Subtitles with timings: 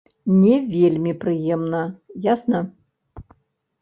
[0.43, 1.81] Не вельмі прыемна,
[2.33, 2.59] ясна.